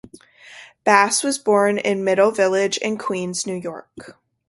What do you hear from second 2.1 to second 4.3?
Village in Queens, New York.